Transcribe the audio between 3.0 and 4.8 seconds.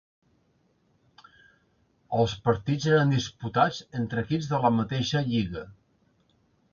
disputats entre equips de la